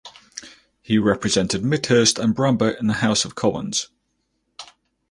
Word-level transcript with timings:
He 0.81 0.97
represented 0.97 1.61
Midhurst 1.63 2.17
and 2.17 2.33
Bramber 2.35 2.71
in 2.79 2.87
the 2.87 2.93
House 3.05 3.23
of 3.23 3.35
Commons. 3.35 3.89